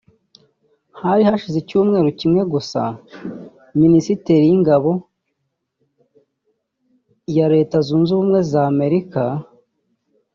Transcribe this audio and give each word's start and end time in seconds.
Hari 1.01 1.21
hasize 1.29 1.57
icyumweru 1.59 2.09
kimwe 2.19 2.41
gusa 2.53 2.81
Minisiteri 3.81 4.43
y'Ingabo 4.47 4.91
ya 7.37 7.47
Leta 7.53 7.77
Zunze 7.85 8.09
Ubumwe 8.13 8.39
za 8.51 8.61
Amerika 8.71 9.21